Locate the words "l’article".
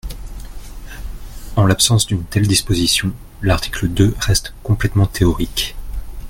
3.43-3.87